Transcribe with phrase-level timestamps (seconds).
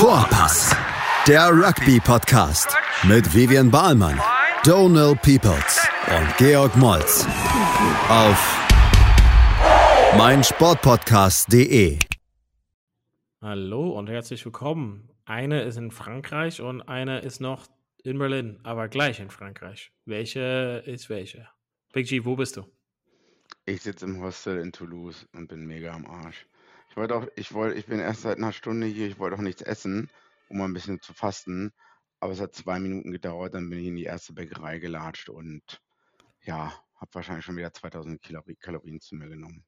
[0.00, 0.74] Vorpass,
[1.28, 4.18] der Rugby-Podcast mit Vivian Bahlmann,
[4.64, 7.26] Donal Peoples und Georg Moltz
[8.08, 8.58] auf
[10.16, 11.98] meinsportpodcast.de.
[13.42, 15.10] Hallo und herzlich willkommen.
[15.26, 17.66] Eine ist in Frankreich und eine ist noch
[18.02, 19.92] in Berlin, aber gleich in Frankreich.
[20.06, 21.46] Welche ist welche?
[21.92, 22.64] Big G, wo bist du?
[23.66, 26.46] Ich sitze im Hostel in Toulouse und bin mega am Arsch.
[26.90, 29.40] Ich wollte auch, ich wollte, ich bin erst seit einer Stunde hier, ich wollte auch
[29.40, 30.10] nichts essen,
[30.48, 31.72] um mal ein bisschen zu fasten.
[32.18, 35.80] Aber es hat zwei Minuten gedauert, dann bin ich in die erste Bäckerei gelatscht und
[36.42, 38.20] ja, habe wahrscheinlich schon wieder 2000
[38.60, 39.64] Kalorien, zu mir genommen.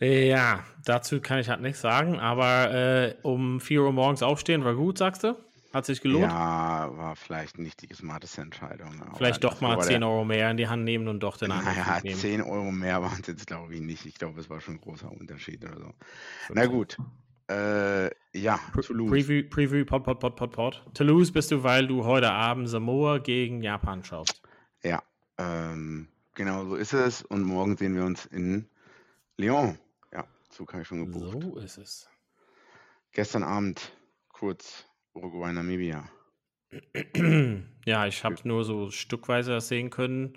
[0.00, 4.74] Ja, dazu kann ich halt nichts sagen, aber äh, um 4 Uhr morgens aufstehen war
[4.74, 5.36] gut, sagst du?
[5.72, 6.24] Hat sich gelohnt?
[6.24, 9.02] Ja, war vielleicht nicht die smarteste Entscheidung.
[9.16, 12.00] Vielleicht doch mal 10 Euro mehr in die Hand nehmen und doch den anderen Naja,
[12.02, 12.18] nehmen.
[12.18, 14.04] 10 Euro mehr waren es jetzt, glaube ich, nicht.
[14.04, 15.94] Ich glaube, es war schon ein großer Unterschied oder so.
[16.52, 16.96] Na gut.
[17.48, 19.10] Äh, ja, Toulouse.
[19.10, 20.84] Preview, Preview, Pod, Pod, Pod, Pod, Pod.
[20.94, 24.42] Toulouse bist du, weil du heute Abend Samoa gegen Japan schaust.
[24.82, 25.02] Ja,
[25.38, 27.22] ähm, genau so ist es.
[27.22, 28.68] Und morgen sehen wir uns in
[29.36, 29.78] Lyon.
[30.12, 31.42] Ja, Zug habe ich schon gebucht.
[31.42, 32.08] So ist es.
[33.12, 33.92] Gestern Abend
[34.28, 36.08] kurz Uruguay, Namibia.
[37.84, 40.34] ja, ich habe nur so stückweise das sehen können.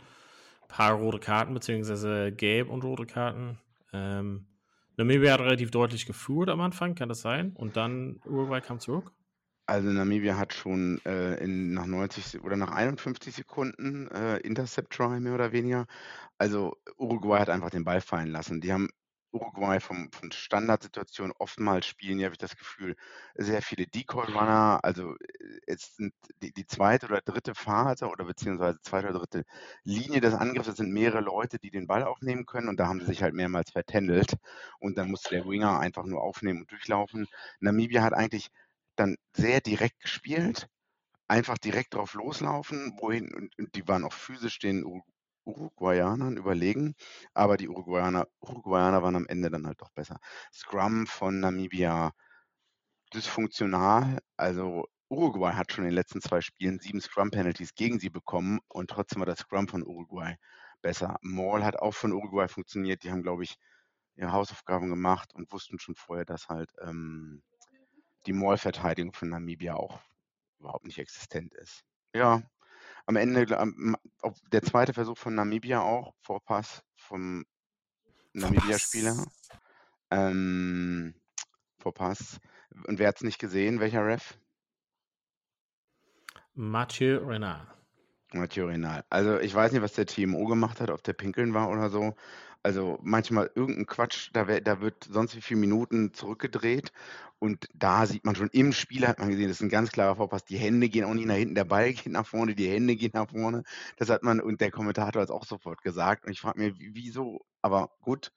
[0.63, 3.59] Ein paar rote Karten, beziehungsweise gelb und rote Karten.
[3.91, 4.47] Ähm,
[4.97, 7.53] Namibia hat relativ deutlich geführt am Anfang, kann das sein?
[7.55, 9.11] Und dann Uruguay kam zurück?
[9.65, 14.91] Also Namibia hat schon äh, in, nach 90 Se- oder nach 51 Sekunden äh, Intercept
[14.91, 15.87] Try mehr oder weniger.
[16.37, 18.59] Also Uruguay hat einfach den Ball fallen lassen.
[18.59, 18.89] Die haben
[19.33, 22.95] Uruguay vom, von Standardsituationen oftmals spielen, hier habe ich das Gefühl,
[23.35, 24.79] sehr viele Decoy-Runner.
[24.83, 29.43] Also äh, es sind die, die zweite oder dritte Phase oder beziehungsweise zweite oder dritte
[29.83, 30.69] Linie des Angriffs.
[30.69, 33.33] Es sind mehrere Leute, die den Ball aufnehmen können und da haben sie sich halt
[33.33, 34.35] mehrmals vertändelt.
[34.79, 37.27] Und dann muss der Winger einfach nur aufnehmen und durchlaufen.
[37.59, 38.49] Namibia hat eigentlich
[38.95, 40.69] dann sehr direkt gespielt,
[41.27, 44.83] einfach direkt drauf loslaufen, wohin, und, und die waren auch physisch den
[45.45, 46.95] Uruguayanern überlegen,
[47.33, 50.19] aber die Uruguayaner, Uruguayaner waren am Ende dann halt doch besser.
[50.53, 52.13] Scrum von Namibia
[53.13, 58.59] dysfunktional, also Uruguay hat schon in den letzten zwei Spielen sieben Scrum-Penalties gegen sie bekommen
[58.67, 60.35] und trotzdem war das Scrum von Uruguay
[60.81, 61.17] besser.
[61.21, 63.55] Maul hat auch von Uruguay funktioniert, die haben, glaube ich,
[64.15, 67.43] ihre Hausaufgaben gemacht und wussten schon vorher, dass halt ähm,
[68.25, 69.99] die Mall-Verteidigung von Namibia auch
[70.59, 71.83] überhaupt nicht existent ist.
[72.15, 72.41] Ja,
[73.05, 77.45] am Ende, der zweite Versuch von Namibia auch, Vorpass vom
[78.33, 79.25] Namibia-Spieler.
[80.09, 81.13] Ähm,
[81.79, 82.39] Vorpass.
[82.87, 83.79] Und wer hat es nicht gesehen?
[83.79, 84.37] Welcher Ref?
[86.55, 87.67] Mathieu Renard.
[88.31, 89.03] Mathieu Renal.
[89.09, 92.15] Also ich weiß nicht, was der TMO gemacht hat, ob der pinkeln war oder so.
[92.65, 96.93] Also manchmal irgendein Quatsch, da, wär, da wird sonst wie viele Minuten zurückgedreht
[97.39, 100.15] und da sieht man schon im Spiel, hat man gesehen, das ist ein ganz klarer
[100.15, 100.45] Vorpass.
[100.45, 103.11] Die Hände gehen auch nicht nach hinten, der Ball geht nach vorne, die Hände gehen
[103.13, 103.63] nach vorne.
[103.97, 106.79] Das hat man und der Kommentator hat es auch sofort gesagt und ich frage mich,
[106.79, 107.41] wie- wieso?
[107.61, 108.31] Aber gut,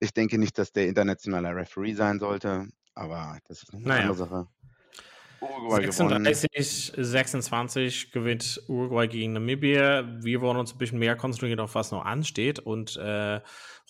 [0.00, 3.94] ich denke nicht, dass der internationaler Referee sein sollte, aber das ist eine Naja.
[3.94, 4.48] andere Sache.
[5.40, 6.24] Uruguay gewonnen.
[6.24, 10.04] 36, 26 gewinnt Uruguay gegen Namibia.
[10.22, 12.58] Wir wollen uns ein bisschen mehr konzentrieren auf was noch ansteht.
[12.58, 13.40] Und äh,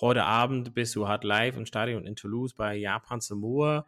[0.00, 3.86] heute Abend bist du halt live im Stadion in Toulouse bei Japan Samoa.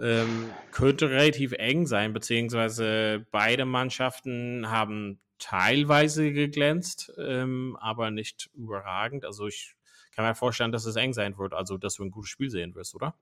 [0.00, 9.24] Ähm, könnte relativ eng sein, beziehungsweise beide Mannschaften haben teilweise geglänzt, ähm, aber nicht überragend.
[9.24, 9.76] Also ich
[10.14, 12.74] kann mir vorstellen, dass es eng sein wird, also dass du ein gutes Spiel sehen
[12.74, 13.14] wirst, oder?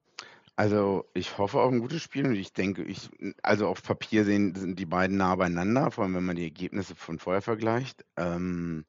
[0.56, 3.10] Also, ich hoffe auf ein gutes Spiel und ich denke, ich
[3.42, 6.94] also auf Papier sehen sind die beiden nah beieinander, vor allem wenn man die Ergebnisse
[6.94, 8.04] von vorher vergleicht.
[8.16, 8.84] Ähm,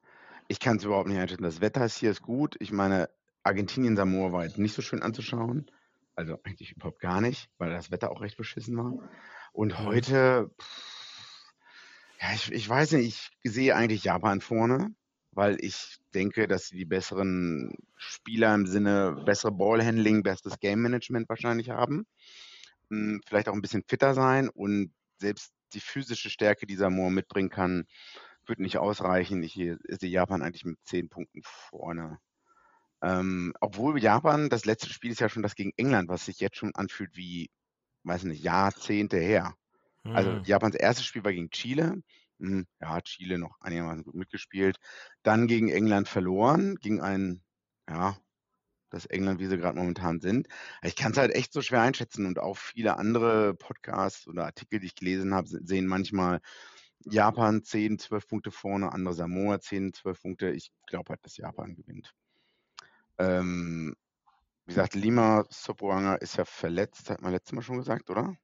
[0.48, 1.42] ich kann es überhaupt nicht einschätzen.
[1.42, 2.56] Das Wetter ist hier ist gut.
[2.60, 3.08] Ich meine,
[3.42, 5.66] Argentinien, Samoa war jetzt nicht so schön anzuschauen.
[6.14, 8.92] Also eigentlich überhaupt gar nicht, weil das Wetter auch recht beschissen war.
[9.52, 9.84] Und Mhm.
[9.84, 11.52] heute, pff,
[12.20, 14.94] ja, ich, ich weiß nicht, ich sehe eigentlich Japan vorne,
[15.32, 21.28] weil ich denke, dass sie die besseren Spieler im Sinne bessere Ballhandling, besseres Game Management
[21.28, 22.06] wahrscheinlich haben.
[22.90, 27.50] Hm, Vielleicht auch ein bisschen fitter sein und selbst die physische Stärke, die Samoa mitbringen
[27.50, 27.86] kann,
[28.46, 29.42] wird nicht ausreichen.
[29.42, 29.78] Ich sehe
[30.10, 32.18] Japan eigentlich mit zehn Punkten vorne.
[33.02, 36.56] Ähm, obwohl Japan, das letzte Spiel ist ja schon das gegen England, was sich jetzt
[36.56, 37.50] schon anfühlt wie,
[38.04, 39.54] weiß nicht, Jahrzehnte her.
[40.12, 40.44] Also Hm.
[40.44, 42.02] Japans erstes Spiel war gegen Chile.
[42.80, 44.78] Ja, hat Chile noch einigermaßen gut mitgespielt.
[45.22, 47.42] Dann gegen England verloren, gegen ein,
[47.88, 48.16] ja,
[48.90, 50.48] das England, wie sie gerade momentan sind.
[50.82, 54.80] Ich kann es halt echt so schwer einschätzen und auch viele andere Podcasts oder Artikel,
[54.80, 56.40] die ich gelesen habe, se- sehen manchmal
[57.00, 60.50] Japan 10, 12 Punkte vorne, andere Samoa 10, 12 Punkte.
[60.52, 62.14] Ich glaube halt, dass Japan gewinnt.
[63.18, 63.94] Ähm,
[64.66, 68.36] wie gesagt, Lima Sopoanga ist ja verletzt, hat man letztes Mal schon gesagt, oder?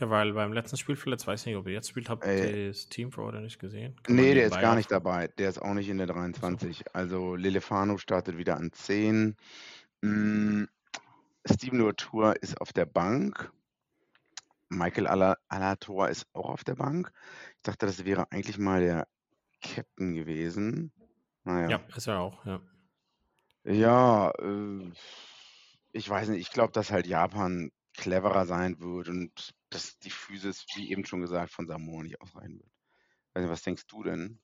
[0.00, 2.88] Der war beim letzten Spiel verletzt, weiß nicht, ob er jetzt spielt, habt ihr das
[2.88, 3.94] Team vor oder nicht gesehen?
[4.02, 5.28] Kann nee, der ist gar nicht dabei.
[5.28, 6.94] Der ist auch nicht in der 23.
[6.94, 9.36] Also Lelefano startet wieder an 10.
[10.00, 10.64] Mm,
[11.44, 13.52] Steven Latour ist auf der Bank.
[14.70, 17.12] Michael Ala- Alator ist auch auf der Bank.
[17.56, 19.06] Ich dachte, das wäre eigentlich mal der
[19.60, 20.92] Captain gewesen.
[21.44, 21.68] Naja.
[21.68, 22.60] Ja, ist er auch, ja.
[23.64, 24.90] Ja, äh,
[25.92, 26.40] ich weiß nicht.
[26.40, 31.20] Ich glaube, dass halt Japan cleverer sein wird und dass die Physis, wie eben schon
[31.20, 32.70] gesagt, von Samoa nicht ausreichen wird.
[33.34, 34.40] Nicht, was denkst du denn?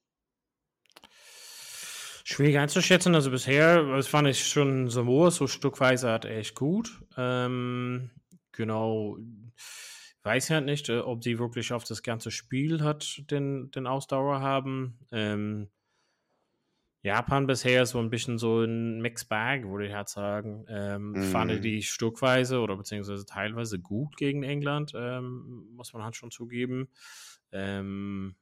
[2.25, 3.15] Schwierig einzuschätzen.
[3.15, 7.01] Also bisher, das fand ich schon Samoa so stückweise hat echt gut.
[7.17, 8.11] Ähm,
[8.53, 9.19] genau.
[10.23, 14.41] Weiß ja nicht, äh, ob die wirklich auf das ganze Spiel hat den, den Ausdauer
[14.41, 14.99] haben.
[15.13, 15.71] Ähm,
[17.07, 20.65] Japan bisher ist so ein bisschen so ein Mixed Bag, würde ich halt sagen.
[20.69, 21.23] Ähm, Mhm.
[21.23, 26.89] Fand die stückweise oder beziehungsweise teilweise gut gegen England, ähm, muss man halt schon zugeben.
[27.53, 28.37] Ähm,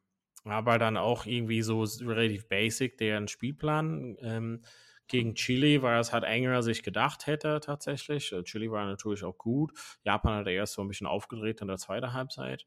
[0.44, 4.16] aber dann auch irgendwie so relativ basic deren Spielplan.
[4.20, 4.62] Ähm,
[5.06, 8.32] gegen Chile war es halt enger, als ich gedacht hätte, tatsächlich.
[8.32, 9.72] Äh, Chile war natürlich auch gut.
[10.04, 12.66] Japan hat erst so ein bisschen aufgedreht in der zweiten Halbzeit.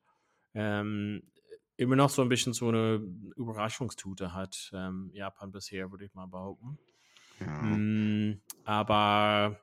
[0.53, 1.31] Ähm,
[1.77, 2.95] immer noch so ein bisschen so eine
[3.35, 6.77] Überraschungstute hat ähm, Japan bisher, würde ich mal behaupten.
[7.39, 7.61] Ja.
[7.61, 9.59] Mm, aber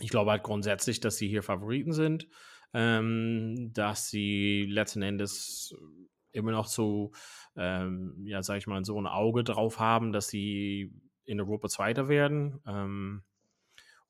[0.00, 2.28] ich glaube halt grundsätzlich, dass sie hier Favoriten sind,
[2.74, 5.74] ähm, dass sie letzten Endes
[6.32, 7.12] immer noch so,
[7.56, 10.92] ähm, ja, sag ich mal, so ein Auge drauf haben, dass sie
[11.24, 12.60] in Europa Zweiter werden.
[12.66, 13.22] Ähm,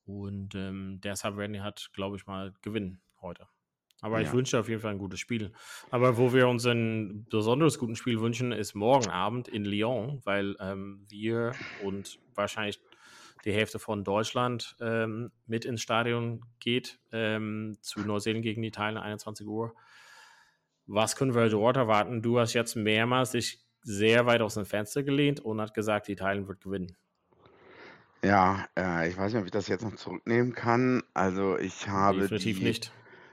[0.04, 3.46] und ähm, deshalb werden die halt, glaube ich, mal gewinnen heute.
[4.02, 4.32] Aber ich Ja.
[4.32, 5.52] wünsche auf jeden Fall ein gutes Spiel.
[5.90, 10.56] Aber wo wir uns ein besonders guten Spiel wünschen, ist morgen Abend in Lyon, weil
[10.60, 12.80] ähm, wir und wahrscheinlich
[13.44, 19.46] die Hälfte von Deutschland ähm, mit ins Stadion geht ähm, zu Neuseeland gegen Italien 21
[19.46, 19.74] Uhr.
[20.86, 22.22] Was können wir dort erwarten?
[22.22, 26.46] Du hast jetzt mehrmals dich sehr weit aus dem Fenster gelehnt und hat gesagt, Italien
[26.46, 26.96] wird gewinnen.
[28.24, 31.02] Ja, äh, ich weiß nicht, ob ich das jetzt noch zurücknehmen kann.
[31.14, 32.92] Also ich habe Definitiv die nicht.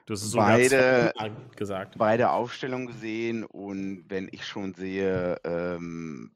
[0.09, 1.13] Du hast es beide,
[1.55, 1.99] gesagt.
[1.99, 6.31] beide Aufstellungen gesehen und wenn ich schon sehe, ähm,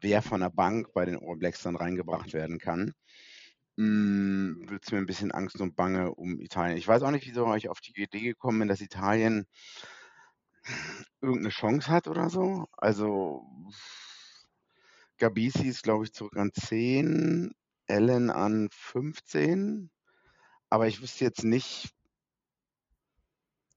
[0.00, 2.94] wer von der Bank bei den All Blacks dann reingebracht werden kann,
[3.76, 6.78] wird es mir ein bisschen Angst und Bange um Italien.
[6.78, 9.46] Ich weiß auch nicht, wieso ich auf die Idee gekommen bin, dass Italien
[11.20, 12.64] irgendeine Chance hat oder so.
[12.78, 13.42] Also
[15.18, 17.52] Gabisi ist, glaube ich, zurück an 10,
[17.88, 19.90] Allen an 15.
[20.70, 21.94] Aber ich wüsste jetzt nicht,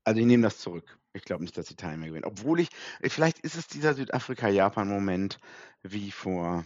[0.04, 0.98] also ich nehme das zurück.
[1.14, 2.26] Ich glaube nicht, dass Italien mehr gewinnt.
[2.26, 2.70] Obwohl ich,
[3.04, 5.40] vielleicht ist es dieser Südafrika-Japan-Moment
[5.84, 6.66] wie vor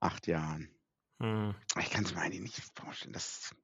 [0.00, 0.70] acht Jahren.
[1.20, 1.54] Hm.
[1.80, 3.12] Ich kann es mir eigentlich nicht vorstellen.
[3.12, 3.54] Das,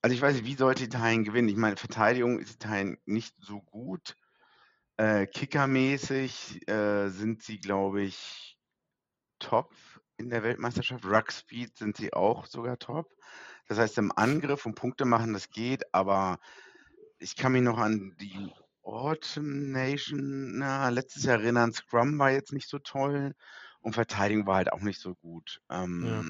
[0.00, 1.48] also ich weiß nicht, wie sollte Italien gewinnen?
[1.48, 4.16] Ich meine, Verteidigung ist Italien nicht so gut.
[4.96, 8.58] Äh, Kickermäßig äh, sind sie, glaube ich,
[9.38, 9.74] top
[10.16, 11.04] in der Weltmeisterschaft.
[11.04, 13.10] Ruckspeed sind sie auch sogar top.
[13.68, 16.38] Das heißt, im Angriff und Punkte machen, das geht, aber
[17.22, 18.52] ich kann mich noch an die
[18.82, 21.72] Autumn Nation na, letztes Jahr erinnern.
[21.72, 23.34] Scrum war jetzt nicht so toll
[23.80, 25.60] und Verteidigung war halt auch nicht so gut.
[25.70, 26.24] Ähm, Ja.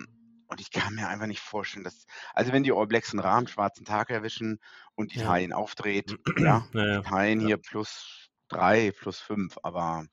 [0.49, 2.05] Und ich kann mir einfach nicht vorstellen, dass,
[2.35, 4.61] also wenn die All Blacks einen Rahmen schwarzen Tag erwischen
[4.95, 5.23] und Ja.
[5.23, 7.03] Italien aufdreht, ja, Naja.
[7.07, 7.47] Italien Ja.
[7.47, 10.05] hier plus drei, plus fünf, aber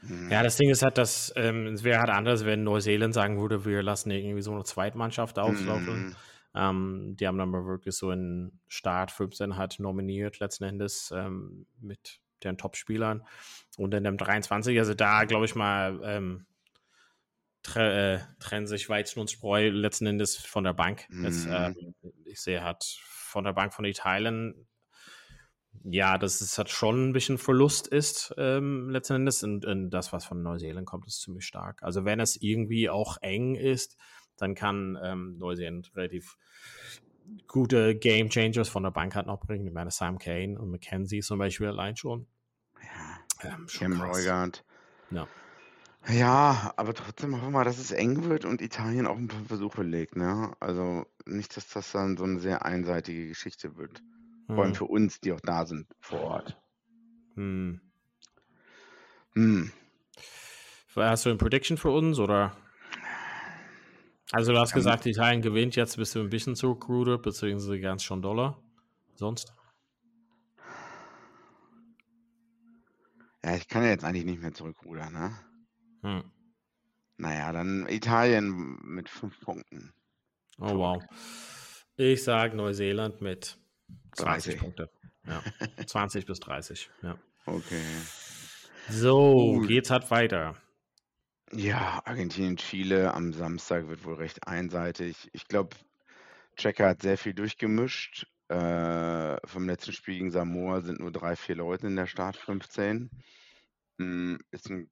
[0.00, 3.40] hm, Ja, das Ding ist halt, dass ähm, es wäre halt anders, wenn Neuseeland sagen
[3.40, 6.08] würde, wir lassen irgendwie so eine Zweitmannschaft auflaufen.
[6.08, 6.14] mm,
[6.54, 11.66] Ähm, die haben dann mal wirklich so einen Start 15 halt nominiert, letzten Endes, ähm,
[11.80, 13.24] mit den Top-Spielern.
[13.76, 16.46] Und in dem 23, also da glaube ich mal, ähm,
[17.62, 21.06] tre äh, trennen sich Weizen und Spreu letzten Endes von der Bank.
[21.24, 24.66] Es, mm, ähm, ich sehe halt von der Bank von Italien,
[25.84, 29.42] ja, dass es halt schon ein bisschen Verlust ist, ähm, letzten Endes.
[29.42, 31.82] Und, und das, was von Neuseeland kommt, ist ziemlich stark.
[31.82, 33.96] Also wenn es irgendwie auch eng ist,
[34.40, 36.36] dann kann ähm, Neuseeland relativ
[37.46, 39.66] gute Game Changers von der Bank halt noch bringen.
[39.66, 42.26] Ich meine, Sam Kane und McKenzie zum Beispiel allein schon.
[42.82, 43.18] ja,
[43.50, 44.00] Ähm, schon Cam.
[44.00, 44.64] Reugard.
[45.10, 45.28] Ja.
[46.08, 49.44] Ja, aber trotzdem hoffen wir mal, dass es eng wird und Italien auch ein paar
[49.44, 50.52] Versuche legt, ne?
[50.58, 54.02] Also nicht, dass das dann so eine sehr einseitige Geschichte wird.
[54.46, 54.74] Vor allem Hm.
[54.74, 56.60] für uns, die auch da sind vor Ort.
[57.34, 57.80] Hm.
[59.34, 59.70] Hm.
[60.96, 62.56] Hast du eine Prediction für uns oder?
[64.32, 68.22] Also du hast gesagt, Italien gewinnt, jetzt bist du ein bisschen zurückgerudert, beziehungsweise ganz schon
[68.22, 68.62] Dollar.
[69.14, 69.52] Sonst?
[73.44, 75.36] ja, ich kann ja jetzt eigentlich nicht mehr zurückrudern, ne?
[76.02, 76.24] Hm.
[77.16, 79.92] Naja, dann Italien mit fünf Punkten
[80.60, 81.02] Oh wow.
[81.96, 83.58] Ich sage Neuseeland mit
[84.12, 84.58] 20 30.
[84.58, 84.90] Punkte.
[85.26, 85.42] Ja.
[85.86, 86.90] 20 bis 30.
[87.02, 87.18] Ja.
[87.46, 87.82] Okay.
[88.90, 89.68] So, Gut.
[89.68, 90.54] geht's halt weiter.
[91.52, 95.28] Ja, Argentinien, Chile am Samstag wird wohl recht einseitig.
[95.32, 95.76] Ich glaube,
[96.56, 98.26] Checker hat sehr viel durchgemischt.
[98.48, 103.10] Äh, vom letzten Spiel gegen Samoa sind nur drei, vier Leute in der Start 15.
[103.98, 104.90] Hm, ist ein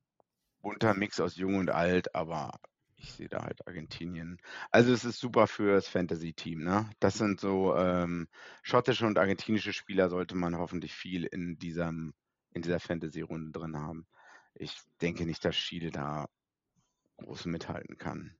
[0.60, 2.58] bunter Mix aus Jung und Alt, aber
[2.96, 4.38] ich sehe da halt Argentinien.
[4.72, 6.90] Also es ist super für das Fantasy-Team, ne?
[6.98, 8.28] Das sind so ähm,
[8.64, 12.14] schottische und argentinische Spieler sollte man hoffentlich viel in diesem,
[12.52, 14.08] in dieser Fantasy-Runde drin haben.
[14.54, 16.28] Ich denke nicht, dass Chile da
[17.18, 18.36] groß mithalten kann.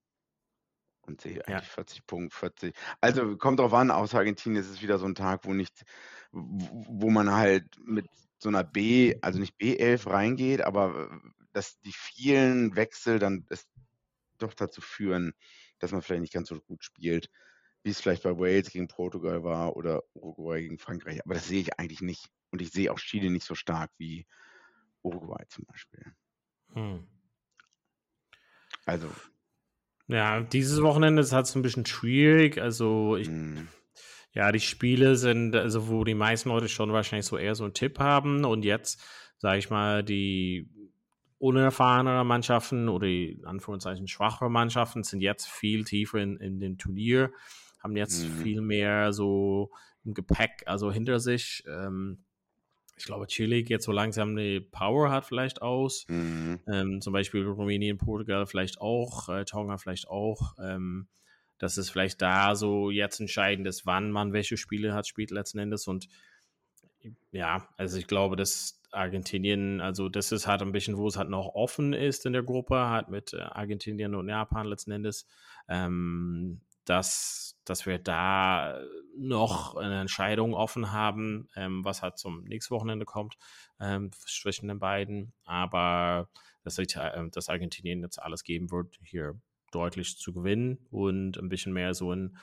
[1.02, 1.46] Und sehe Ja.
[1.46, 2.74] eigentlich 40 Punkte, 40.
[3.00, 5.84] Also kommt drauf an, außer Argentinien ist es wieder so ein Tag, wo nicht,
[6.32, 8.06] wo wo man halt mit
[8.38, 13.66] so einer B, also nicht B11 reingeht, aber äh, dass die vielen Wechsel dann es
[14.38, 15.32] doch dazu führen,
[15.78, 17.30] dass man vielleicht nicht ganz so gut spielt,
[17.82, 21.24] wie es vielleicht bei Wales gegen Portugal war oder Uruguay gegen Frankreich.
[21.24, 22.28] Aber das sehe ich eigentlich nicht.
[22.50, 24.26] Und ich sehe auch Chile nicht so stark wie
[25.02, 26.14] Uruguay zum Beispiel.
[26.74, 27.17] Hm.
[28.88, 29.08] Also,
[30.06, 32.58] Ja, dieses Wochenende ist halt so ein bisschen schwierig.
[32.60, 33.62] Also, ich, mh,
[34.32, 37.74] ja, die Spiele sind, also wo die meisten Leute schon wahrscheinlich so eher so einen
[37.74, 38.44] Tipp haben.
[38.44, 39.02] Und jetzt,
[39.38, 40.70] sage ich mal, die
[41.38, 47.30] unerfahrenere Mannschaften oder die Anführungszeichen schwachere Mannschaften sind jetzt viel tiefer in, in dem Turnier,
[47.80, 48.42] haben jetzt Mhm.
[48.42, 49.70] viel mehr so
[50.04, 51.62] im Gepäck, also hinter sich.
[51.68, 52.24] Ähm,
[52.98, 56.04] ich glaube, Chile geht so langsam eine Power hat vielleicht aus.
[56.08, 60.54] mh, Ähm, zum Beispiel Rumänien, Portugal vielleicht auch, äh, Tonga vielleicht auch.
[60.62, 61.08] Ähm,
[61.58, 65.58] dass es vielleicht da so jetzt entscheidend ist, wann man welche Spiele hat, spielt letzten
[65.58, 65.88] Endes.
[65.88, 66.08] Und
[67.32, 71.28] ja, also ich glaube, dass Argentinien, also das ist halt ein bisschen, wo es halt
[71.28, 75.26] noch offen ist in der Gruppe, halt mit äh, Argentinien und Japan letzten Endes,
[75.68, 78.80] ähm, dass, dass wir da
[79.16, 83.36] noch eine Entscheidung offen haben, ähm, was halt zum nächsten Wochenende kommt,
[83.80, 85.32] ähm, zwischen den beiden.
[85.44, 86.30] Aber
[86.64, 86.86] dass, äh,
[87.30, 89.38] dass Argentinien jetzt alles geben wird, hier
[89.70, 92.38] deutlich zu gewinnen und ein bisschen mehr so einen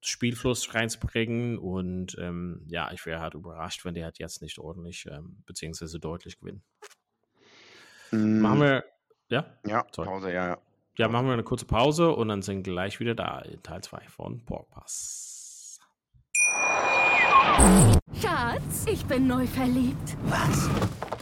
[0.00, 1.58] Spielfluss reinzubringen.
[1.58, 6.00] Und ähm, ja, ich wäre halt überrascht, wenn die halt jetzt nicht ordentlich ähm, beziehungsweise
[6.00, 6.64] deutlich gewinnen.
[8.10, 8.84] Machen mh, wir,
[9.28, 10.08] ja, ja, sorry.
[10.08, 10.58] Pause, ja, ja.
[11.00, 14.02] Ja, machen wir eine kurze Pause und dann sind gleich wieder da in Teil 2
[14.14, 15.80] von Porkpass.
[18.20, 20.16] Schatz, ich bin neu verliebt.
[20.24, 20.68] Was?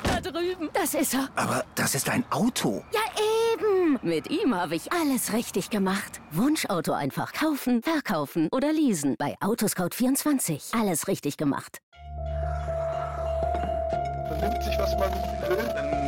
[0.02, 0.68] Da drüben.
[0.72, 1.28] Das ist er.
[1.36, 2.82] Aber das ist ein Auto.
[2.92, 3.00] Ja,
[3.54, 4.00] eben.
[4.02, 6.20] Mit ihm habe ich alles richtig gemacht.
[6.32, 9.14] Wunschauto einfach kaufen, verkaufen oder leasen.
[9.16, 10.76] Bei Autoscout24.
[10.76, 11.78] Alles richtig gemacht.
[14.26, 15.12] vernimmt sich, was man
[15.48, 16.07] will.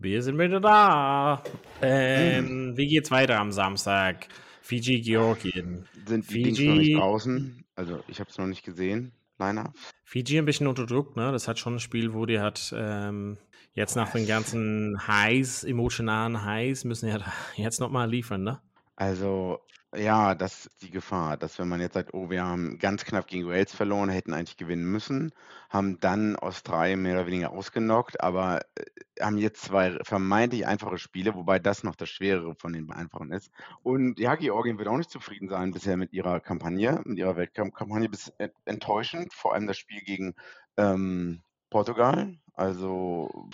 [0.00, 1.42] Wir sind wieder da.
[1.80, 4.28] Ähm, Wie geht's weiter am Samstag?
[4.60, 5.86] Fiji, Georgien.
[6.06, 7.64] Sind die Dings noch nicht Fiji, draußen?
[7.76, 9.72] Also ich habe es noch nicht gesehen, leider.
[10.04, 11.32] Fiji ein bisschen unter Druck, ne?
[11.32, 13.38] Das hat schon ein Spiel, wo die hat ähm,
[13.74, 17.18] jetzt nach den ganzen Highs, emotionalen Highs, müssen ja
[17.56, 18.60] jetzt nochmal liefern, ne?
[18.96, 19.60] Also,
[19.96, 23.26] ja, das ist die Gefahr, dass wenn man jetzt sagt, oh, wir haben ganz knapp
[23.26, 25.32] gegen Wales verloren, hätten eigentlich gewinnen müssen,
[25.70, 31.34] haben dann Australien mehr oder weniger ausgenockt, aber äh, haben jetzt zwei vermeintlich einfache Spiele,
[31.34, 33.50] wobei das noch das Schwerere von den einfachen ist.
[33.82, 38.08] Und ja, Georgien wird auch nicht zufrieden sein bisher mit ihrer Kampagne, mit ihrer Weltcup-Kampagne,
[38.08, 38.32] bis
[38.64, 40.34] enttäuschend, vor allem das Spiel gegen
[40.76, 42.38] ähm, Portugal.
[42.54, 43.48] Also,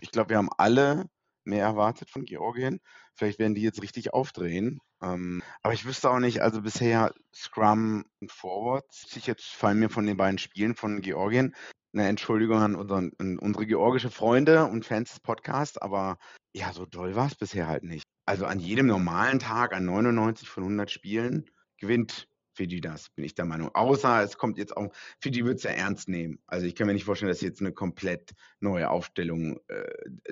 [0.00, 1.06] ich glaube, wir haben alle
[1.44, 2.80] mehr erwartet von Georgien.
[3.14, 4.80] Vielleicht werden die jetzt richtig aufdrehen.
[5.02, 9.06] Ähm, aber ich wüsste auch nicht, also bisher Scrum und Forwards.
[9.16, 11.54] Ich jetzt fallen mir von den beiden Spielen von Georgien
[11.92, 16.18] eine Entschuldigung an, unseren, an unsere georgische Freunde und Fans des Podcasts, aber
[16.52, 18.04] ja, so doll war es bisher halt nicht.
[18.26, 23.34] Also an jedem normalen Tag, an 99 von 100 Spielen, gewinnt Fiji das, bin ich
[23.34, 23.70] der Meinung.
[23.74, 26.38] Außer es kommt jetzt auch, Fiji wird es ja ernst nehmen.
[26.46, 29.84] Also ich kann mir nicht vorstellen, dass jetzt eine komplett neue Aufstellung, äh,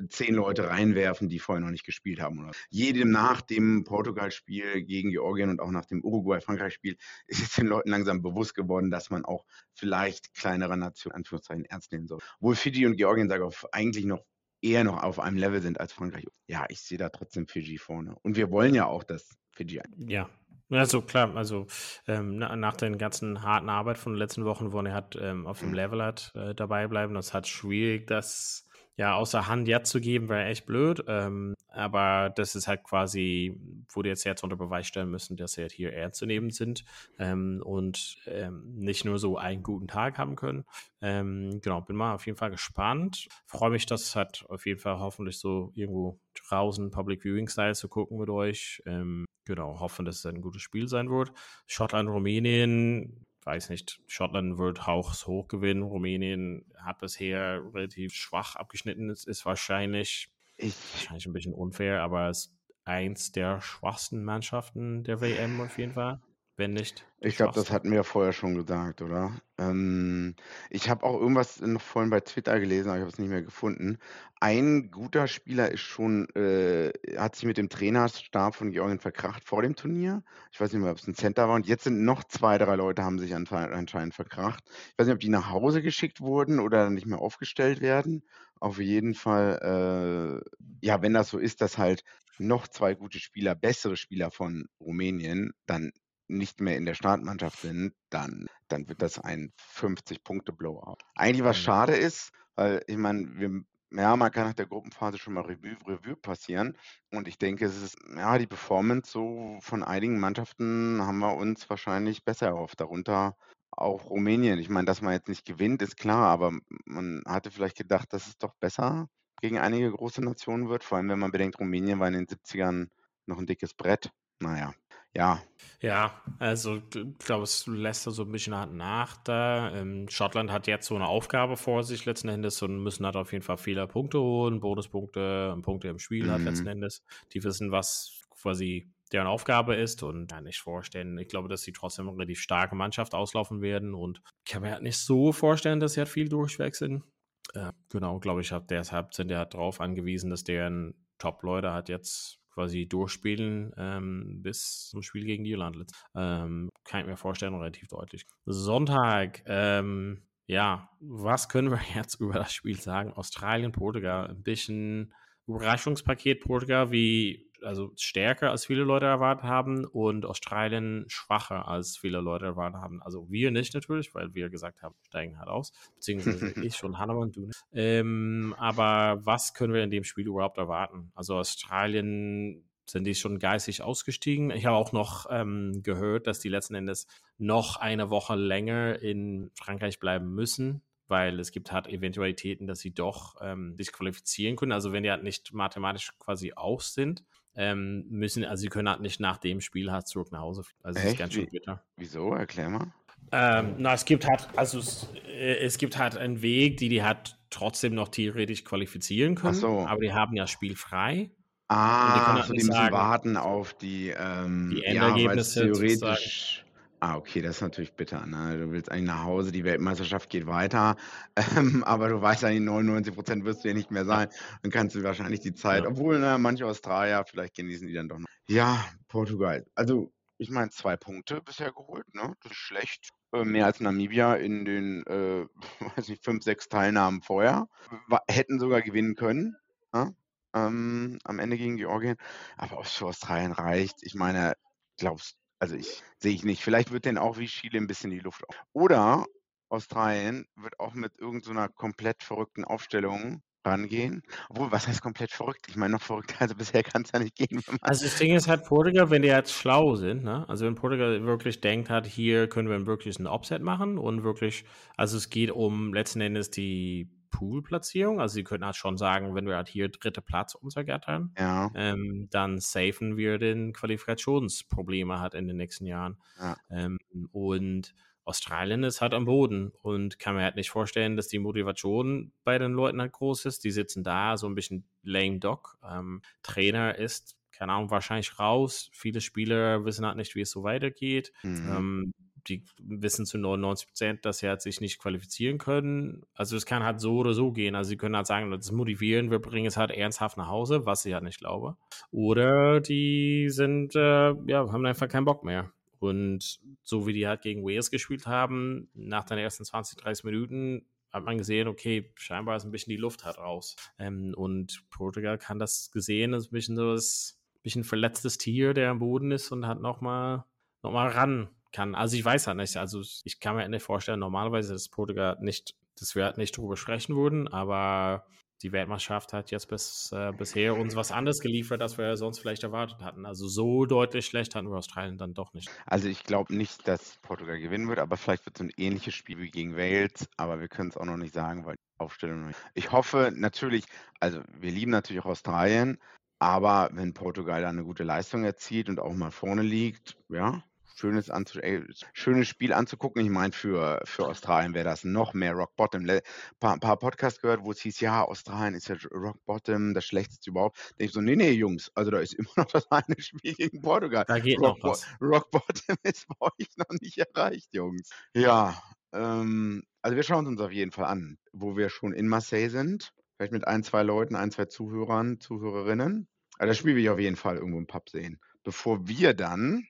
[0.09, 2.39] zehn Leute reinwerfen, die vorher noch nicht gespielt haben.
[2.41, 7.67] Oder jedem nach dem Portugal-Spiel gegen Georgien und auch nach dem Uruguay-Frankreich-Spiel ist es den
[7.67, 12.21] Leuten langsam bewusst geworden, dass man auch vielleicht kleinere Nationen, Anführungszeichen, ernst nehmen soll.
[12.41, 14.25] Obwohl Fiji und Georgien, sage ich, eigentlich noch
[14.65, 16.25] eher noch auf einem Level sind als Frankreich.
[16.47, 18.17] Ja, ich sehe da trotzdem Fiji vorne.
[18.23, 20.31] Und wir wollen ja auch, dass Fiji Ja.
[20.75, 21.67] Also klar, also
[22.07, 25.61] ähm, nach den ganzen harten Arbeit von den letzten Wochen, wo er hat ähm, auf
[25.61, 25.75] dem mhm.
[25.75, 30.47] Level hat äh, dabei bleiben, das hat schwierig, das ja außer Hand zu geben, wäre
[30.47, 31.05] echt blöd.
[31.09, 33.59] Ähm, aber das ist halt quasi,
[33.93, 36.51] wo die jetzt jetzt unter Beweis stellen müssen, dass sie halt hier ernst zu nehmen
[36.51, 36.85] sind
[37.19, 40.65] ähm, und ähm, nicht nur so einen guten Tag haben können.
[41.01, 43.29] Ähm, genau, bin mal auf jeden Fall gespannt.
[43.47, 47.75] Freue mich, dass es halt auf jeden Fall hoffentlich so irgendwo draußen Public Viewing Style
[47.75, 48.83] zu gucken mit euch.
[48.87, 51.33] Ähm, genau, hoffen, dass es ein gutes Spiel sein wird.
[51.67, 55.83] Schottland, Rumänien, weiß nicht, Schottland wird hoch gewinnen.
[55.83, 59.11] Rumänien hat bisher relativ schwach abgeschnitten.
[59.11, 65.05] Es ist wahrscheinlich, ich, wahrscheinlich ein bisschen unfair, aber es ist eins der schwachsten Mannschaften
[65.05, 66.21] der WM auf jeden Fall.
[66.57, 67.05] Wenn nicht.
[67.19, 69.33] Ich glaube, das hatten wir ja vorher schon gesagt, oder?
[69.59, 70.37] Ähm,
[70.71, 73.43] ich habe auch irgendwas noch vorhin bei Twitter gelesen, aber ich habe es nicht mehr
[73.43, 73.99] gefunden.
[74.39, 79.63] Ein guter Spieler ist schon, äh, hat sich mit dem Trainerstab von Georgien verkracht vor
[79.63, 80.23] dem Turnier.
[80.53, 81.57] Ich weiß nicht mehr, ob es ein Center war.
[81.57, 84.63] Und jetzt sind noch zwei, drei Leute, haben sich anscheinend verkracht.
[84.93, 88.23] Ich weiß nicht, ob die nach Hause geschickt wurden oder nicht mehr aufgestellt werden.
[88.61, 92.05] Auf jeden Fall, äh, ja, wenn das so ist, dass halt
[92.39, 95.93] noch zwei gute Spieler, bessere Spieler von Rumänien dann
[96.29, 100.99] nicht mehr in der Startmannschaft sind, dann, dann wird das ein 50-Punkte-Blowout.
[101.15, 105.45] Eigentlich was schade ist, weil ich meine, ja, man kann nach der Gruppenphase schon mal
[105.45, 106.77] Revue, Revue passieren.
[107.11, 111.69] Und ich denke, es ist, ja, die Performance so von einigen Mannschaften haben wir uns
[111.71, 112.81] wahrscheinlich besser erhofft.
[112.81, 113.37] Darunter
[113.71, 114.59] auch Rumänien.
[114.59, 116.53] Ich meine, dass man jetzt nicht gewinnt, ist klar, aber
[116.87, 119.09] man hatte vielleicht gedacht, dass es doch besser
[119.41, 120.85] gegen einige große Nationen wird.
[120.85, 122.89] Vor allem, wenn man bedenkt, Rumänien war in den 70ern
[123.27, 124.11] noch ein dickes Brett.
[124.41, 124.75] Naja,
[125.15, 125.43] ja.
[125.81, 129.71] Ja, also ich glaube, es lässt da so ein bisschen nach da.
[129.75, 133.33] Ähm, Schottland hat jetzt so eine Aufgabe vor sich letzten Endes und müssen halt auf
[133.33, 136.31] jeden Fall viele Punkte holen, Bonuspunkte, Punkte im Spiel mhm.
[136.31, 137.03] hat letzten Endes.
[137.35, 141.19] Die wissen, was quasi deren Aufgabe ist und kann nicht vorstellen.
[141.19, 144.73] Ich glaube, dass sie trotzdem eine relativ starke Mannschaft auslaufen werden und ich kann mir
[144.73, 147.05] halt nicht so vorstellen, dass sie halt viel durchwechseln.
[147.53, 151.89] Äh, genau, glaube ich, hat deshalb sind ja halt darauf angewiesen, dass deren Top-Leute halt
[151.89, 155.91] jetzt quasi durchspielen ähm, bis zum Spiel gegen Irland.
[156.15, 158.27] Ähm, kann ich mir vorstellen, relativ deutlich.
[158.47, 163.13] Sonntag, ähm, ja, was können wir jetzt über das Spiel sagen?
[163.13, 165.13] Australien, Portugal, ein bisschen
[165.47, 172.21] Überraschungspaket Portugal, wie also stärker als viele Leute erwartet haben und Australien schwacher als viele
[172.21, 173.03] Leute erwartet haben.
[173.03, 177.33] Also wir nicht natürlich, weil wir gesagt haben, steigen halt aus, beziehungsweise ich schon Hannemann,
[177.33, 177.65] du nicht.
[177.73, 181.11] Ähm, aber was können wir in dem Spiel überhaupt erwarten?
[181.15, 184.51] Also Australien sind die schon geistig ausgestiegen.
[184.51, 187.07] Ich habe auch noch ähm, gehört, dass die letzten Endes
[187.39, 192.93] noch eine Woche länger in Frankreich bleiben müssen, weil es gibt halt Eventualitäten, dass sie
[192.93, 194.73] doch ähm, disqualifizieren können.
[194.73, 197.25] Also wenn die halt nicht mathematisch quasi aus sind,
[197.57, 200.63] ähm, müssen, also sie können halt nicht nach dem Spiel halt zurück nach Hause.
[200.83, 201.85] Also es ist ganz schön bitter.
[201.97, 202.33] Wieso?
[202.35, 202.93] Erklär mal.
[203.33, 207.03] Ähm, na, es gibt halt, also es, äh, es, gibt halt einen Weg, die die
[207.03, 209.81] halt trotzdem noch theoretisch qualifizieren können, so.
[209.87, 211.31] aber die haben ja spielfrei.
[211.69, 215.67] Ah, die, halt so die müssen sagen, warten auf die, ähm, die Endergebnisse.
[215.67, 216.64] Ja, theoretisch
[217.07, 218.57] Ah, okay, das ist natürlich bitter, ne?
[218.57, 220.97] Du willst eigentlich nach Hause, die Weltmeisterschaft geht weiter,
[221.55, 224.31] ähm, aber du weißt eigentlich, 99 Prozent wirst du ja nicht mehr sein.
[224.63, 225.91] Dann kannst du wahrscheinlich die Zeit, ja.
[225.91, 228.27] obwohl ne, manche Australier, vielleicht genießen die dann doch noch.
[228.49, 229.67] Ja, Portugal.
[229.75, 232.33] Also, ich meine, zwei Punkte bisher geholt, ne?
[232.43, 233.11] Das ist schlecht.
[233.35, 235.45] Äh, mehr als Namibia in den, äh,
[235.99, 237.69] weiß nicht, fünf, sechs Teilnahmen vorher.
[238.09, 239.57] War, hätten sogar gewinnen können,
[239.93, 240.17] ne?
[240.55, 242.17] ähm, am Ende gegen Georgien.
[242.57, 244.55] Aber ob es für Australien reicht, ich meine,
[244.97, 246.63] glaubst also ich sehe ich nicht.
[246.63, 248.55] Vielleicht wird denn auch wie Chile ein bisschen die Luft auf.
[248.75, 249.25] Oder
[249.71, 254.23] Australien wird auch mit irgendeiner so komplett verrückten Aufstellung rangehen.
[254.51, 255.65] Obwohl, was heißt komplett verrückt?
[255.69, 257.63] Ich meine, noch verrückter als bisher kann es ja nicht gehen.
[257.81, 260.47] Also das Ding ist halt, Portugal, wenn die jetzt schlau sind, ne?
[260.51, 264.67] also wenn Portugal wirklich denkt hat, hier können wir wirklich ein Offset machen und wirklich,
[264.99, 268.21] also es geht um letzten Endes die Pool-Platzierung.
[268.21, 271.71] Also sie könnten halt schon sagen, wenn wir halt hier dritte Platz untergattern, ja.
[271.75, 276.17] ähm, dann safen wir den Qualifikationsprobleme halt in den nächsten Jahren.
[276.39, 276.57] Ja.
[276.71, 276.99] Ähm,
[277.33, 277.93] und
[278.25, 282.57] Australien ist halt am Boden und kann mir halt nicht vorstellen, dass die Motivation bei
[282.59, 283.65] den Leuten halt groß ist.
[283.65, 285.77] Die sitzen da, so ein bisschen lame dog.
[285.85, 288.91] Ähm, Trainer ist, keine Ahnung, wahrscheinlich raus.
[288.93, 291.33] Viele Spieler wissen halt nicht, wie es so weitergeht.
[291.43, 291.69] Mhm.
[291.69, 292.13] Ähm,
[292.49, 296.25] die wissen zu 99 Prozent, dass sie halt sich nicht qualifizieren können.
[296.35, 297.75] Also es kann halt so oder so gehen.
[297.75, 301.05] Also sie können halt sagen, das motivieren, wir bringen es halt ernsthaft nach Hause, was
[301.05, 301.77] ich halt nicht glaube.
[302.11, 305.73] Oder die sind, äh, ja, haben einfach keinen Bock mehr.
[305.99, 310.87] Und so wie die halt gegen Wales gespielt haben, nach den ersten 20, 30 Minuten
[311.11, 313.77] hat man gesehen, okay, scheinbar ist ein bisschen die Luft halt raus.
[313.99, 318.75] Ähm, und Portugal kann das gesehen, das ist ein bisschen so das bisschen verletztes Tier,
[318.75, 320.45] der am Boden ist und hat nochmal
[320.83, 321.95] nochmal ran kann.
[321.95, 322.77] Also ich weiß halt nicht.
[322.77, 326.77] Also ich kann mir nicht vorstellen, normalerweise, dass Portugal nicht, dass wir halt nicht drüber
[326.77, 328.25] sprechen würden, aber
[328.63, 332.63] die Weltmeisterschaft hat jetzt bis, äh, bisher uns was anderes geliefert, als wir sonst vielleicht
[332.63, 333.27] erwartet hatten.
[333.27, 335.69] Also so deutlich schlecht hatten wir Australien dann doch nicht.
[335.85, 339.39] Also ich glaube nicht, dass Portugal gewinnen wird, aber vielleicht wird es ein ähnliches Spiel
[339.39, 342.59] wie gegen Wales, aber wir können es auch noch nicht sagen, weil die Aufstellung nicht.
[342.73, 343.85] Ich hoffe natürlich,
[344.21, 345.99] also wir lieben natürlich auch Australien,
[346.39, 350.63] aber wenn Portugal da eine gute Leistung erzielt und auch mal vorne liegt, ja,
[350.95, 353.25] schönes, anzu ey, schönes Spiel anzugucken.
[353.25, 356.09] Ich meine, für, für Australien wäre das noch mehr Rock Bottom.
[356.09, 356.21] Ein
[356.61, 360.51] paar, paar Podcasts gehört, wo es hieß, ja, Australien ist ja Rock Bottom, das schlechteste
[360.51, 360.77] überhaupt.
[360.79, 363.55] Da denke ich so, nee, nee, Jungs, also da ist immer noch das eine Spiel
[363.55, 364.25] gegen Portugal.
[364.27, 365.07] Da geht Rock, noch was.
[365.21, 368.11] Rock Bottom ist bei euch noch nicht erreicht, Jungs.
[368.35, 368.81] Ja,
[369.13, 372.69] ähm, also wir schauen es uns auf jeden Fall an, wo wir schon in Marseille
[372.69, 373.13] sind.
[373.37, 376.29] Vielleicht mit ein, zwei Leuten, ein, zwei Zuhörern, Zuhörerinnen.
[376.59, 378.39] Also das Spiel will ich auf jeden Fall irgendwo im Pub sehen.
[378.63, 379.85] Bevor wir dann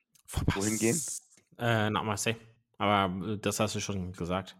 [0.55, 0.99] Wohin gehen?
[1.57, 2.35] Äh, nach Marseille.
[2.77, 4.57] Aber äh, das hast du schon gesagt.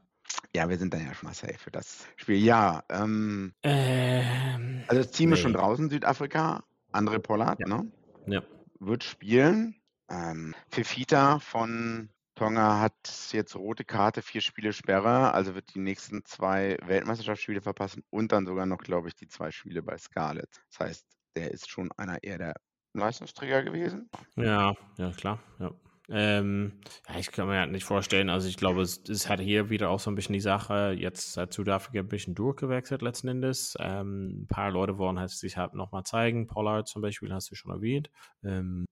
[0.55, 2.37] Ja, wir sind dann ja schon Marseille für das Spiel.
[2.37, 5.57] Ja, ähm, Ähm, also das Team ist schon nee.
[5.57, 6.63] draußen, Südafrika.
[6.91, 7.67] André Pollard, Ja.
[7.67, 7.91] ne?
[8.27, 8.41] Ja.
[8.79, 9.75] Wird spielen.
[10.09, 12.93] Ähm, Fifita von Tonga hat
[13.31, 18.45] jetzt rote Karte, vier Spiele Sperre, also wird die nächsten zwei Weltmeisterschaftsspiele verpassen und dann
[18.45, 20.61] sogar noch, glaube ich, die zwei Spiele bei Scarlett.
[20.69, 22.55] Das heißt, der ist schon einer eher der
[22.99, 24.09] Leistungsträger gewesen.
[24.35, 25.39] Ja, ja, klar.
[25.59, 25.71] Ja.
[26.07, 26.73] Ähm,
[27.09, 29.89] ja, ich kann mir halt nicht vorstellen, also ich glaube, es, es hat hier wieder
[29.89, 33.75] auch so ein bisschen die Sache, jetzt hat Südafrika ein bisschen durchgewechselt letzten Endes.
[33.79, 36.47] Ähm, ein paar Leute wollen halt sich halt nochmal zeigen.
[36.47, 38.11] Pollard zum Beispiel hast du schon erwähnt.
[38.43, 38.85] Ähm,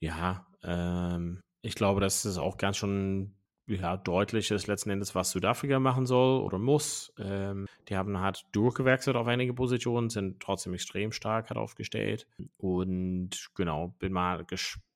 [0.00, 3.34] ja, ähm, ich glaube, dass es auch ganz schon
[3.68, 7.12] ja, deutlich ist letzten Endes, was Südafrika machen soll oder muss.
[7.18, 12.26] Ähm, die haben halt durchgewechselt auf einige Positionen, sind trotzdem extrem stark halt aufgestellt.
[12.56, 14.87] Und genau, bin mal gespannt.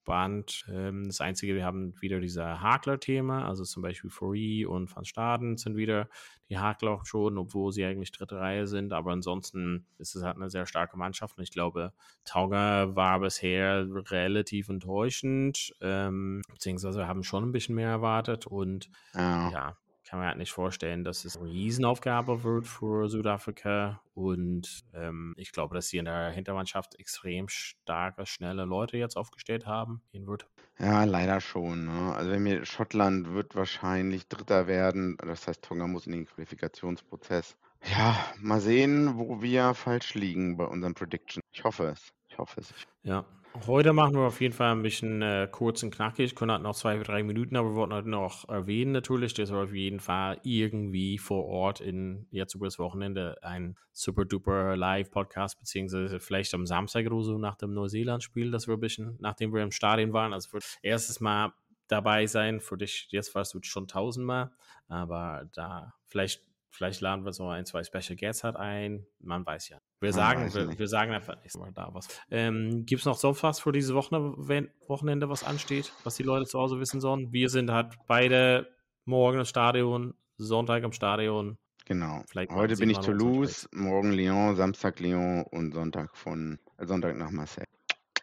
[0.68, 5.56] Ähm, das Einzige, wir haben wieder diese Hakler-Thema, also zum Beispiel Fourie und Van Staden
[5.56, 6.08] sind wieder
[6.48, 8.92] die Hakler auch schon, obwohl sie eigentlich dritte Reihe sind.
[8.92, 11.38] Aber ansonsten ist es halt eine sehr starke Mannschaft.
[11.38, 11.92] Und ich glaube,
[12.24, 18.46] Tauger war bisher relativ enttäuschend, ähm, beziehungsweise wir haben schon ein bisschen mehr erwartet.
[18.46, 19.50] Und Ja.
[19.50, 19.76] ja,
[20.12, 24.02] kann man halt nicht vorstellen, dass es eine Riesenaufgabe wird für Südafrika.
[24.12, 29.64] Und ähm, ich glaube, dass sie in der Hintermannschaft extrem starke, schnelle Leute jetzt aufgestellt
[29.64, 30.02] haben.
[30.12, 30.46] Gehen wird.
[30.78, 31.86] Ja, leider schon.
[31.86, 32.14] Ne?
[32.14, 35.16] Also wenn mir Schottland wird wahrscheinlich Dritter werden.
[35.16, 37.56] Das heißt, Tonga muss in den Qualifikationsprozess.
[37.82, 41.42] Ja, mal sehen, wo wir falsch liegen bei unseren Prediction.
[41.52, 42.12] Ich hoffe es.
[42.28, 42.74] Ich hoffe es.
[43.02, 43.24] Ja.
[43.66, 46.74] Heute machen wir auf jeden Fall ein bisschen äh, kurz und knackig, können halt noch
[46.74, 50.40] zwei, drei Minuten, aber wir wollten heute noch erwähnen natürlich, dass wir auf jeden Fall
[50.42, 56.66] irgendwie vor Ort in jetzt über das Wochenende ein super duper Live-Podcast, beziehungsweise vielleicht am
[56.66, 60.32] Samstag oder so nach dem Neuseeland-Spiel, dass wir ein bisschen, nachdem wir im Stadion waren,
[60.32, 61.52] also erstes Mal
[61.88, 64.50] dabei sein, für dich, jetzt warst du schon tausendmal,
[64.88, 69.06] aber da vielleicht Vielleicht laden wir so ein, zwei Special Guests halt ein.
[69.20, 69.78] Man weiß ja.
[70.02, 72.08] Wir sagen, weiß wir, wir sagen einfach nicht mal da was.
[72.30, 76.24] Ähm, Gibt es noch sonst was für dieses Wochne wenn- Wochenende, was ansteht, was die
[76.24, 77.32] Leute zu Hause wissen sollen?
[77.32, 78.68] Wir sind halt beide
[79.04, 81.56] morgen im Stadion, Sonntag im Stadion.
[81.86, 82.22] Genau.
[82.28, 87.30] Vielleicht Heute bin ich Toulouse, morgen Lyon, Samstag Lyon und Sonntag von äh, Sonntag nach
[87.30, 87.66] Marseille.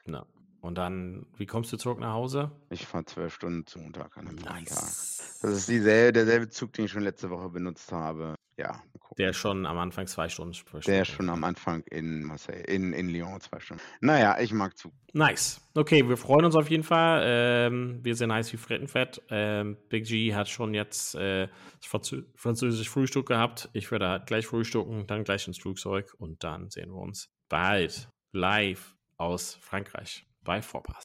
[0.05, 0.25] Ja.
[0.61, 2.51] Und dann, wie kommst du zurück nach Hause?
[2.69, 4.35] Ich fahre zwölf Stunden zum Montag an einem.
[4.35, 5.39] Nice.
[5.41, 8.35] Das ist dieselbe, derselbe Zug, den ich schon letzte Woche benutzt habe.
[8.59, 8.83] Ja.
[9.17, 10.53] Der ist schon am Anfang zwei Stunden.
[10.53, 13.81] zwei Der schon am Anfang in Marseille, in, in Lyon zwei Stunden.
[14.01, 14.93] Naja, ich mag Zug.
[15.13, 15.61] Nice.
[15.75, 17.23] Okay, wir freuen uns auf jeden Fall.
[17.25, 19.21] Ähm, wir sind heiß wie Frittenfett.
[19.29, 21.47] Ähm, Big G hat schon jetzt äh,
[21.79, 23.69] das Franzö französische Frühstück gehabt.
[23.73, 28.09] Ich werde halt gleich frühstücken, dann gleich ins Flugzeug und dann sehen wir uns bald
[28.31, 31.03] live aus Frankreich bei Vorpass.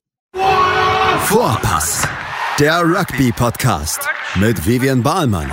[1.27, 2.07] Vorpass,
[2.59, 5.53] der Rugby-Podcast mit Vivian Bahlmann,